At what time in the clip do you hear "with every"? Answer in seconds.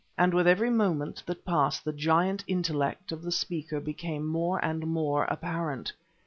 0.33-0.71